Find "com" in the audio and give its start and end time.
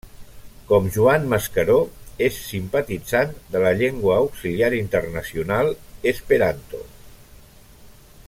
0.69-0.85